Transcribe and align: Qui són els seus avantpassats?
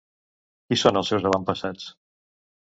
Qui 0.69 0.77
són 0.83 0.97
els 1.01 1.11
seus 1.13 1.27
avantpassats? 1.33 1.87